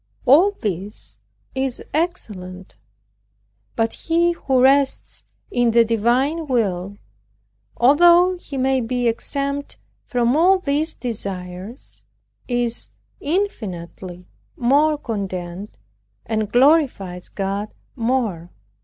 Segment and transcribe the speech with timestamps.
[0.25, 1.19] All this
[1.53, 2.75] is excellent.
[3.75, 6.97] But he who rests in the divine will,
[7.77, 9.77] although he may be exempt
[10.07, 12.01] from all these desires,
[12.47, 14.25] is infinitely
[14.57, 15.77] more content,
[16.25, 18.49] and glorifies God more.